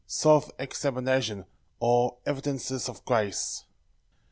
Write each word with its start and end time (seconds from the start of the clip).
Self 0.07 0.49
examination; 0.57 1.45
or, 1.79 2.17
Evidences 2.25 2.89
of 2.89 3.05
grace. 3.05 3.65